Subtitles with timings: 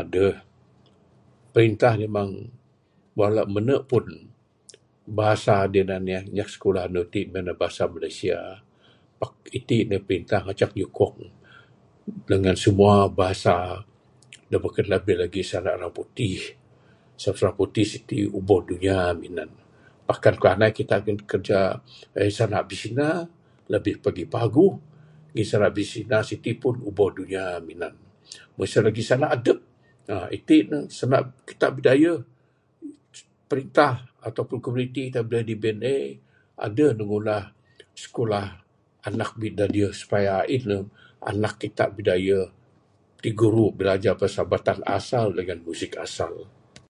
[0.00, 0.34] Adeh
[1.52, 2.32] perintah meng
[3.18, 4.04] walau mene pun
[5.18, 8.38] bahasa da tinan inya sikulah iti ne bahasa Malaysia.
[9.20, 11.16] Pak iti perintah ngancak nyukong
[12.30, 13.54] dangan simua bahasa
[14.64, 16.38] beken labih lagi sanda riputih.
[17.20, 19.62] Sebab sanda riputih siti ubo dunia minan ne.
[20.06, 21.60] Pak panai kita bin kerja
[22.12, 23.08] kita sanda bisina
[23.72, 24.72] labih lagi paguh
[25.32, 28.02] ngin sanda bisina siti pun ubo dunia minan ne.
[28.60, 29.58] Meng sien lagih sanda adep,
[30.36, 32.20] iti ne sanda kita bidayuh.
[33.48, 33.92] Perintah
[34.26, 35.02] ato pun komuniti
[35.48, 35.96] DBNA
[36.66, 37.44] adeh ne ngunah
[38.00, 38.48] sikulah
[39.08, 40.76] anak bidayuh supaya ain ne
[41.30, 42.44] anak kita bidayuh
[43.22, 46.34] tiguru bilajar bahasa batan asal dangan music asal.